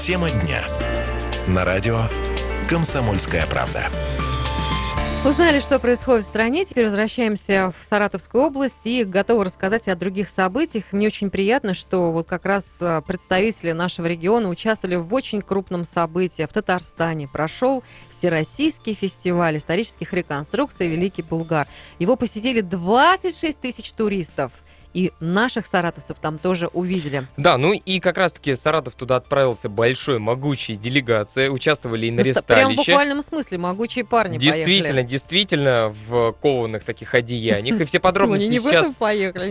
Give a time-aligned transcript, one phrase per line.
[0.00, 0.64] Тема дня.
[1.46, 2.00] На радио
[2.70, 3.84] «Комсомольская правда».
[5.26, 6.64] Узнали, что происходит в стране.
[6.64, 10.84] Теперь возвращаемся в Саратовскую область и готовы рассказать о других событиях.
[10.92, 15.84] Мне очень приятно, что вот как раз а, представители нашего региона участвовали в очень крупном
[15.84, 16.46] событии.
[16.48, 21.68] В Татарстане прошел Всероссийский фестиваль исторических реконструкций «Великий Булгар».
[21.98, 24.50] Его посетили 26 тысяч туристов–
[24.92, 27.26] и наших саратовцев там тоже увидели.
[27.36, 32.66] Да, ну и как раз-таки Саратов туда отправился большой, могучей делегацией, участвовали и на ресталище.
[32.66, 35.02] Прям в буквальном смысле, могучие парни Действительно, поехали.
[35.02, 37.80] действительно, в кованых таких одеяниях.
[37.80, 38.96] И все подробности сейчас...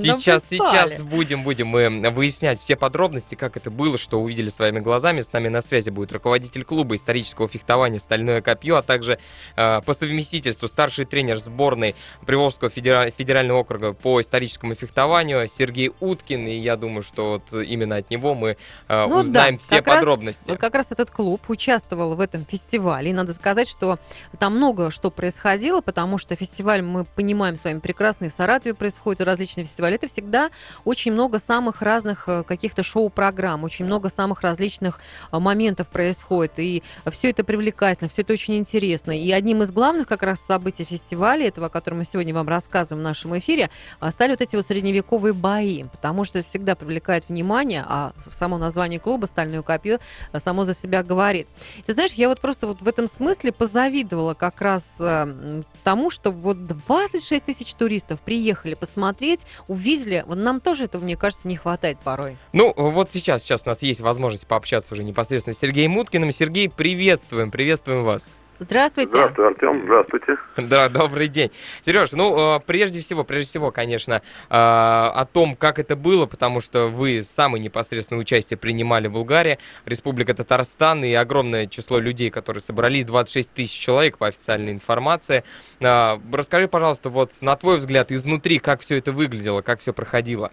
[0.09, 5.21] Сейчас, сейчас будем, будем мы выяснять все подробности, как это было, что увидели своими глазами.
[5.21, 9.19] С нами на связи будет руководитель клуба исторического фехтования «Стальное копье», а также
[9.55, 11.95] э, по совместительству старший тренер сборной
[12.25, 17.97] Приволжского федерального округа по историческому фехтованию Таню, Сергей Уткин, и я думаю, что вот именно
[17.97, 20.45] от него мы э, ну, узнаем да, все подробности.
[20.45, 23.99] Раз, вот как раз этот клуб участвовал в этом фестивале, и надо сказать, что
[24.39, 29.21] там много что происходило, потому что фестиваль, мы понимаем с вами прекрасно, в Саратове происходят
[29.21, 30.49] различные фестивали, это всегда
[30.83, 34.99] очень много самых разных э, каких-то шоу-программ, очень много самых различных
[35.31, 39.11] э, моментов происходит, и все это привлекательно, все это очень интересно.
[39.17, 43.01] И одним из главных как раз событий фестиваля, этого, о котором мы сегодня вам рассказываем
[43.01, 43.69] в нашем эфире,
[44.01, 48.13] э, стали вот эти вот средневековые средневековые бои, потому что это всегда привлекает внимание, а
[48.31, 49.99] само название клуба «Стальное копье»
[50.37, 51.47] само за себя говорит.
[51.85, 56.31] Ты знаешь, я вот просто вот в этом смысле позавидовала как раз э, тому, что
[56.31, 60.23] вот 26 тысяч туристов приехали посмотреть, увидели.
[60.25, 62.37] Вот нам тоже этого, мне кажется, не хватает порой.
[62.53, 66.31] Ну, вот сейчас, сейчас у нас есть возможность пообщаться уже непосредственно с Сергеем Муткиным.
[66.31, 68.29] Сергей, приветствуем, приветствуем вас.
[68.59, 69.09] Здравствуйте.
[69.11, 69.81] Здравствуй, Артем.
[69.83, 70.37] Здравствуйте.
[70.57, 71.51] Да, добрый день.
[71.85, 76.59] Сереж, ну, э, прежде всего, прежде всего, конечно, э, о том, как это было, потому
[76.59, 82.61] что вы самое непосредственное участие принимали в Булгарии, Республика Татарстан и огромное число людей, которые
[82.61, 85.45] собрались, 26 тысяч человек по официальной информации.
[85.79, 90.51] Э, расскажи, пожалуйста, вот на твой взгляд, изнутри, как все это выглядело, как все проходило?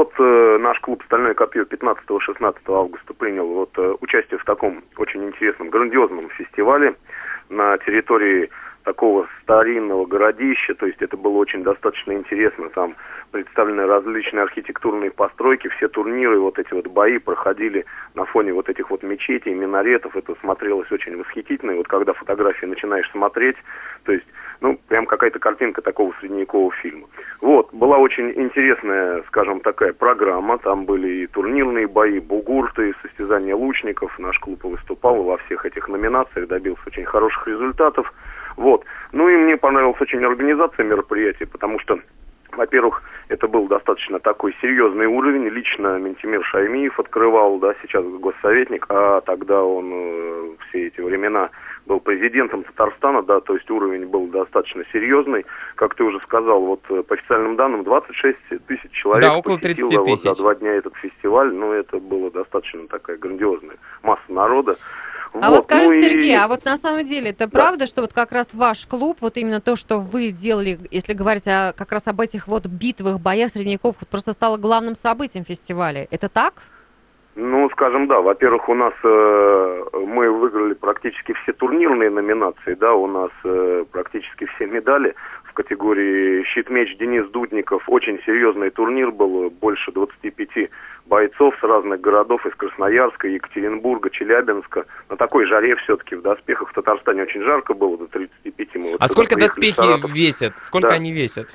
[0.00, 5.22] Вот э, наш клуб «Стальное копье» 15-16 августа принял вот э, участие в таком очень
[5.24, 6.94] интересном, грандиозном фестивале
[7.50, 8.48] на территории
[8.84, 12.96] такого старинного городища, то есть это было очень достаточно интересно, там
[13.30, 17.84] представлены различные архитектурные постройки, все турниры, вот эти вот бои проходили
[18.14, 22.64] на фоне вот этих вот мечетей, минаретов, это смотрелось очень восхитительно, и вот когда фотографии
[22.64, 23.56] начинаешь смотреть,
[24.04, 24.24] то есть
[24.60, 27.06] ну, прям какая-то картинка такого средневекового фильма.
[27.40, 34.18] Вот, была очень интересная, скажем, такая программа, там были и турнирные бои, бугурты, состязания лучников,
[34.18, 38.12] наш клуб выступал во всех этих номинациях, добился очень хороших результатов,
[38.56, 38.84] вот.
[39.12, 41.98] Ну и мне понравилась очень организация мероприятия, потому что
[42.56, 45.48] во-первых, это был достаточно такой серьезный уровень.
[45.48, 51.50] Лично Ментимир Шаймиев открывал, да, сейчас госсоветник, а тогда он э, все эти времена
[51.86, 55.44] был президентом Татарстана, да, то есть уровень был достаточно серьезный.
[55.76, 59.82] Как ты уже сказал, вот э, по официальным данным 26 тысяч человек да, около 30
[59.82, 60.24] посетило тысяч.
[60.24, 61.52] вот за два дня этот фестиваль.
[61.52, 64.76] Ну, это было достаточно такая грандиозная масса народа.
[65.32, 66.34] А вот, вот скажи, ну Сергей, и...
[66.34, 67.50] а вот на самом деле это да.
[67.50, 71.46] правда, что вот как раз ваш клуб, вот именно то, что вы делали, если говорить
[71.46, 76.08] о, как раз об этих вот битвах, боях средневековых, вот просто стало главным событием фестиваля.
[76.10, 76.54] Это так?
[77.36, 78.20] Ну, скажем, да.
[78.20, 84.46] Во-первых, у нас э, мы выиграли практически все турнирные номинации, да, у нас э, практически
[84.46, 85.14] все медали
[85.44, 87.88] в категории щит-меч Денис Дудников.
[87.88, 90.70] Очень серьезный турнир был, больше 25
[91.06, 94.86] бойцов с разных городов, из Красноярска, Екатеринбурга, Челябинска.
[95.08, 98.68] На такой жаре все-таки в доспехах в Татарстане очень жарко было, до 35.
[98.74, 100.58] Мы вот а сколько доспехи весят?
[100.58, 100.94] Сколько да.
[100.94, 101.48] они весят?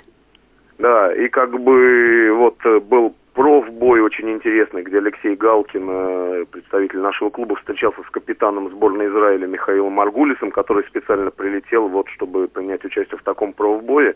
[0.77, 7.29] Да, и как бы вот был профбой очень интересный, где Алексей Галкин, э, представитель нашего
[7.29, 13.17] клуба, встречался с капитаном сборной Израиля Михаилом Маргулисом, который специально прилетел, вот, чтобы принять участие
[13.17, 14.15] в таком профбое.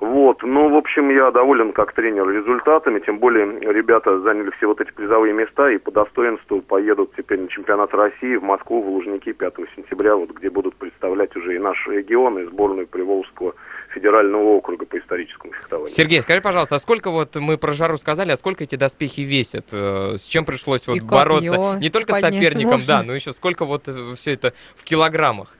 [0.00, 4.80] Вот, ну, в общем, я доволен как тренер результатами, тем более ребята заняли все вот
[4.80, 9.32] эти призовые места и по достоинству поедут теперь на чемпионат России в Москву, в Лужники
[9.32, 13.54] 5 сентября, вот где будут представлять уже и наш регион, и сборную Приволжского
[13.92, 15.88] федерального округа по историческому фехтованию.
[15.88, 19.66] Сергей, скажи, пожалуйста, а сколько вот мы про жару сказали, а сколько эти доспехи весят?
[19.72, 21.78] Э, с чем пришлось вот бороться?
[21.80, 22.86] Не только с соперником, можно.
[22.86, 25.56] да, но еще сколько вот э, все это в килограммах?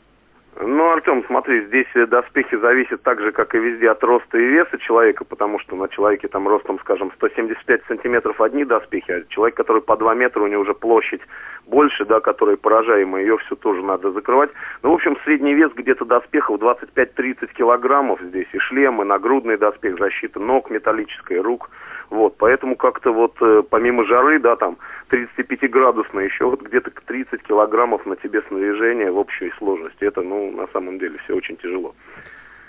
[0.61, 4.45] Ну, Артем, смотри, здесь э, доспехи зависят так же, как и везде от роста и
[4.45, 9.57] веса человека, потому что на человеке там ростом, скажем, 175 сантиметров одни доспехи, а человек,
[9.57, 11.21] который по 2 метра, у него уже площадь
[11.67, 14.51] больше, да, которая поражаемая, ее все тоже надо закрывать.
[14.83, 20.41] Ну, в общем, средний вес где-то доспехов 25-30 килограммов здесь, и шлемы, нагрудный доспех, защита
[20.41, 21.71] ног металлическая, рук.
[22.11, 24.79] Вот, поэтому как-то вот э, помимо жары, да, там
[25.09, 30.05] 35 градусно, еще вот где-то 30 килограммов на тебе снаряжение в общей сложности.
[30.05, 31.95] Это, ну, на самом деле все очень тяжело.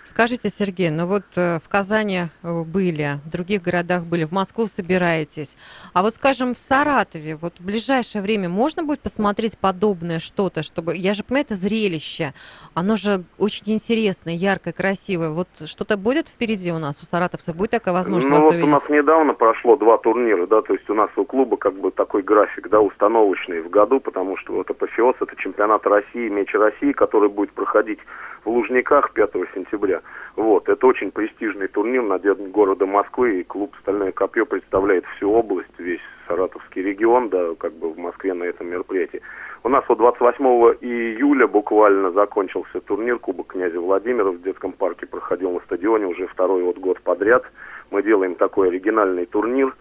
[0.10, 4.66] Скажите, Сергей, ну вот э, в Казани э, были, в других городах были, в Москву
[4.66, 5.56] собираетесь.
[5.94, 10.98] А вот, скажем, в Саратове, вот в ближайшее время можно будет посмотреть подобное что-то, чтобы...
[10.98, 12.34] Я же понимаю, это зрелище,
[12.74, 15.30] оно же очень интересное, яркое, красивое.
[15.30, 17.56] Вот что-то будет впереди у нас, у саратовцев?
[17.56, 18.68] Будет такая возможность Ну вот увидеть?
[18.68, 21.92] у нас недавно прошло два турнира, да, то есть у нас у клуба как бы
[21.92, 26.94] такой график, да, установочный в году, потому что вот апофеоз это чемпионат России, меч России,
[26.94, 28.00] который будет проходить
[28.44, 30.02] в Лужниках 5 сентября.
[30.36, 35.32] Вот, это очень престижный турнир на День города Москвы, и клуб «Стальное копье» представляет всю
[35.32, 39.22] область, весь Саратовский регион, да, как бы в Москве на этом мероприятии.
[39.64, 40.46] У нас вот 28
[40.82, 46.64] июля буквально закончился турнир Кубок князя Владимира в детском парке, проходил на стадионе уже второй
[46.64, 47.44] вот год подряд.
[47.92, 49.76] Мы делаем такой оригинальный турнир.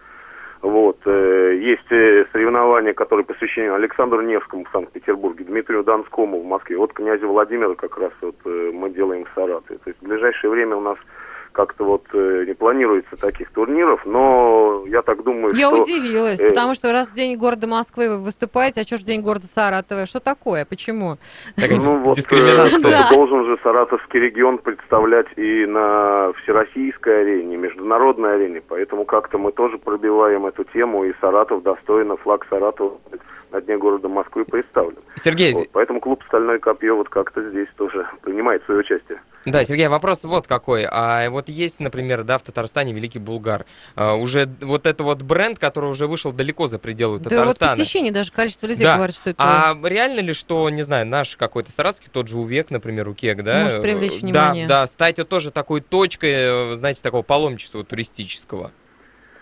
[0.61, 0.97] Вот.
[1.05, 6.77] э, Есть э, соревнования, которые посвящены Александру Невскому в Санкт-Петербурге, Дмитрию Донскому в Москве.
[6.77, 9.77] Вот князя Владимира как раз вот э, мы делаем в Саратове.
[9.77, 10.97] То есть в ближайшее время у нас
[11.51, 15.83] как-то вот э, не планируется таких турниров, но я так думаю, Я что...
[15.83, 19.21] удивилась, э, потому что раз в день города Москвы вы выступаете, а что ж день
[19.21, 20.05] города Саратова?
[20.05, 20.65] Что такое?
[20.65, 21.17] Почему?
[21.57, 22.79] Ну вот, э.
[22.81, 23.09] Да.
[23.11, 29.51] должен же Саратовский регион представлять и на всероссийской арене, и международной арене, поэтому как-то мы
[29.51, 32.97] тоже пробиваем эту тему, и Саратов достойно, флаг Саратова
[33.51, 34.99] на дне города Москвы представлен.
[35.15, 39.21] Сергей, Вот, поэтому клуб «Стальное копье» вот как-то здесь тоже принимает свое участие.
[39.45, 40.85] Да, Сергей, вопрос вот какой.
[40.89, 43.65] А вот есть, например, да, в Татарстане Великий Булгар.
[43.95, 47.77] А, уже вот это вот бренд, который уже вышел далеко за пределы Да вот Татарстана.
[47.77, 48.97] посещение даже количество людей Да.
[48.97, 49.41] говорит, что это...
[49.41, 53.63] А реально ли, что, не знаю, наш какой-то саратовский, тот же Увек, например, Укек, да?
[53.63, 54.67] Может привлечь э, внимание.
[54.67, 58.71] Да, да, стать вот тоже такой точкой, э, знаете, такого паломничества туристического.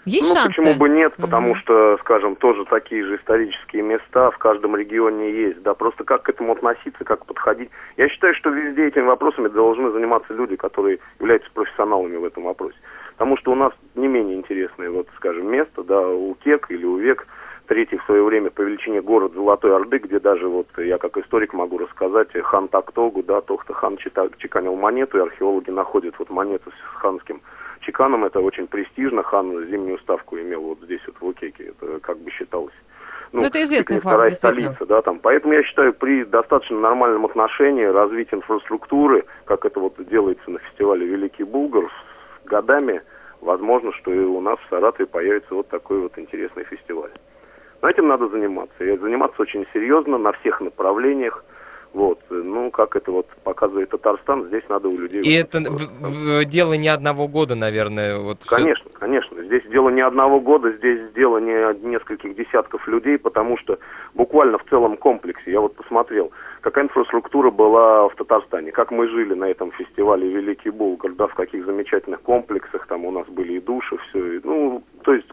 [0.08, 0.62] Есть ну, шансы?
[0.62, 1.60] почему бы нет, потому Мгм.
[1.60, 6.30] что, скажем, тоже такие же исторические места в каждом регионе есть, да, просто как к
[6.30, 7.70] этому относиться, как подходить.
[7.98, 12.78] Я считаю, что везде этими вопросами должны заниматься люди, которые являются профессионалами в этом вопросе.
[13.18, 17.28] Потому что у нас не менее интересное, вот, скажем, место, да, Укек или Увек,
[17.66, 21.52] третий в свое время по величине город Золотой Орды, где даже вот я как историк
[21.54, 26.96] могу рассказать, хан Тактогу, да, Тохта хан чеканил монету, и археологи находят вот монету с
[26.96, 27.42] ханским
[27.88, 32.20] чеканом, это очень престижно, хан зимнюю ставку имел вот здесь вот в Укеке, это как
[32.20, 32.74] бы считалось.
[33.32, 35.20] Ну, это известный факт, вторая столица, да, там.
[35.20, 41.06] Поэтому я считаю, при достаточно нормальном отношении, развитии инфраструктуры, как это вот делается на фестивале
[41.06, 41.90] Великий Булгар,
[42.44, 43.02] с годами,
[43.42, 47.12] возможно, что и у нас в Саратове появится вот такой вот интересный фестиваль.
[47.82, 48.84] Но этим надо заниматься.
[48.84, 51.44] И заниматься очень серьезно, на всех направлениях.
[51.94, 52.20] Вот.
[52.30, 55.22] Ну, как это вот показывает Татарстан, здесь надо у людей...
[55.22, 58.18] И это вот, в- в- дело не одного года, наверное.
[58.18, 59.44] Вот Конечно, конечно.
[59.44, 63.80] Здесь дело не одного года, здесь дело не нескольких десятков людей, потому что
[64.14, 66.32] буквально в целом комплексе, я вот посмотрел,
[66.62, 71.34] какая инфраструктура была в Татарстане, как мы жили на этом фестивале Великий Булгар, да, в
[71.36, 74.42] каких замечательных комплексах, там у нас были и души, все.
[74.44, 75.28] Ну, то есть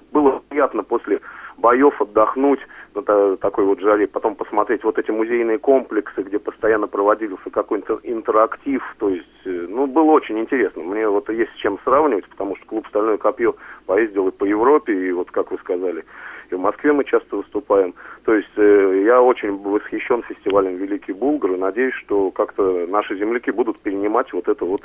[1.64, 2.60] боев отдохнуть
[2.94, 7.98] на та- такой вот жаре, потом посмотреть вот эти музейные комплексы, где постоянно проводился какой-то
[8.02, 10.82] интерактив, то есть, э, ну, было очень интересно.
[10.82, 13.54] Мне вот есть с чем сравнивать, потому что клуб «Стальное копье»
[13.86, 16.04] поездил и по Европе, и вот, как вы сказали,
[16.50, 17.94] и в Москве мы часто выступаем.
[18.26, 23.50] То есть э, я очень восхищен фестивалем «Великий Булгар» и надеюсь, что как-то наши земляки
[23.52, 24.82] будут перенимать вот это вот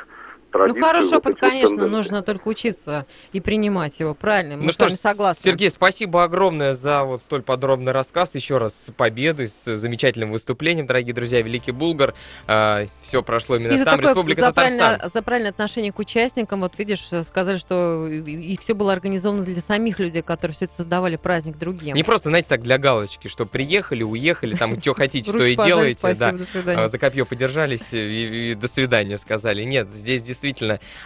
[0.51, 0.81] Ну, традицию.
[1.11, 1.95] вот опыт, эти вот конечно, тенденции.
[1.95, 4.57] нужно только учиться и принимать его, правильно?
[4.57, 5.41] Мы Ну с что вами ж, согласны.
[5.43, 8.33] Сергей, спасибо огромное за вот столь подробный рассказ.
[8.35, 11.41] Еще раз с победой, с замечательным выступлением, дорогие друзья.
[11.41, 12.15] Великий Булгар.
[12.45, 13.95] все прошло именно И за, там.
[13.97, 14.77] такое, Республика за, Татарстан.
[14.79, 19.61] правильное, за правильное отношение к участникам, вот видишь, сказали, что и, все было организовано для
[19.61, 21.95] самих людей, которые все это создавали праздник другим.
[21.95, 25.99] Не просто, знаете, так для галочки, что приехали, уехали, там что хотите, что и делаете.
[25.99, 26.31] спасибо, да.
[26.31, 26.81] до свидания.
[26.83, 29.63] А, За копье подержались и, и до свидания сказали.
[29.63, 30.38] Нет, здесь действительно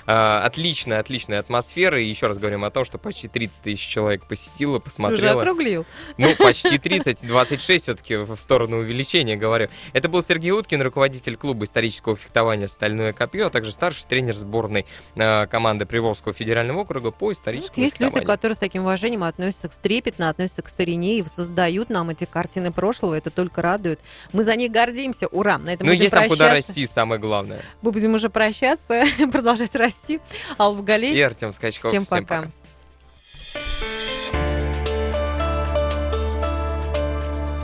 [0.05, 1.99] а, отличная, отличная атмосфера.
[1.99, 5.41] И еще раз говорим о том, что почти 30 тысяч человек посетило, Ты уже посмотрело.
[5.41, 5.85] округлил.
[6.17, 9.69] Ну, почти 30, 26 все-таки в сторону увеличения, говорю.
[9.93, 14.85] Это был Сергей Уткин, руководитель клуба исторического фехтования «Стальное копье», а также старший тренер сборной
[15.15, 19.69] э, команды Приволжского федерального округа по Ну, историческому Есть люди, которые с таким уважением относятся
[19.69, 23.15] к трепетно, относятся к старине и создают нам эти картины прошлого.
[23.15, 23.99] Это только радует.
[24.31, 25.27] Мы за них гордимся.
[25.27, 25.57] Ура!
[25.57, 27.61] На этом Ну, есть там куда расти, самое главное.
[27.81, 30.19] Мы будем уже прощаться, продолжать расти.
[30.57, 31.25] Алла И Галей.
[31.25, 31.91] Артем Скачков.
[31.91, 32.45] Всем пока.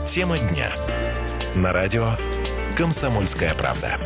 [0.06, 0.72] Тема дня.
[1.54, 2.10] На радио
[2.76, 3.98] «Комсомольская правда».